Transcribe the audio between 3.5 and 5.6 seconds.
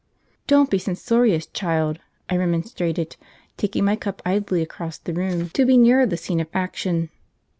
taking my cup idly across the room,